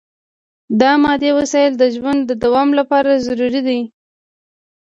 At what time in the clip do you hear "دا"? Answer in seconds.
0.79-0.91